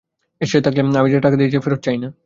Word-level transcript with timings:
এসে 0.41 0.57
থাকলে 0.61 0.79
আমি 0.81 0.91
তাকে 0.95 1.09
যে 1.11 1.19
টাকা 1.19 1.35
দিয়েছিলাম 1.37 1.63
ফেরত 1.65 1.81
চাই 1.83 1.97
না। 1.97 2.11